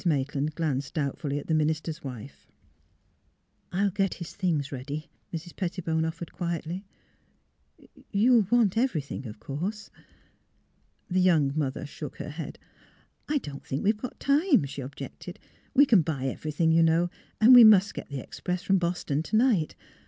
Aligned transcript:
Maitland 0.03 0.55
glanced 0.55 0.95
doubtfully 0.95 1.37
at 1.37 1.45
the 1.45 1.53
min 1.53 1.69
ister's 1.69 2.03
wife." 2.03 2.47
I'll 3.71 3.91
get 3.91 4.15
his 4.15 4.33
things 4.35 4.71
ready," 4.71 5.11
Mrs. 5.31 5.55
Pettibone 5.55 6.05
offered, 6.05 6.31
quietly.'' 6.33 6.87
You— 7.77 7.89
you'll 8.11 8.47
want 8.49 8.79
everything, 8.79 9.27
of 9.27 9.39
course!" 9.39 9.91
The 11.11 11.21
young 11.21 11.53
mother 11.55 11.85
shook 11.85 12.15
her 12.17 12.29
head." 12.31 12.57
I 13.29 13.37
don't 13.37 13.63
think 13.63 13.83
we 13.83 13.91
have 14.01 14.17
time," 14.17 14.65
she 14.65 14.81
objected. 14.81 15.35
THE 15.75 15.81
LORD 15.81 15.89
GAVE 15.89 15.99
351 16.01 16.01
We 16.01 16.01
can 16.01 16.01
buy 16.01 16.33
everything, 16.33 16.71
you 16.71 16.81
know; 16.81 17.11
and 17.39 17.53
we 17.53 17.63
must 17.63 17.93
get 17.93 18.09
the 18.09 18.21
express 18.21 18.63
from 18.63 18.79
Boston 18.79 19.21
to 19.21 19.35
night. 19.35 19.75